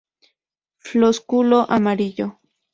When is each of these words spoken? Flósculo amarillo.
Flósculo 0.87 1.59
amarillo. 1.69 2.39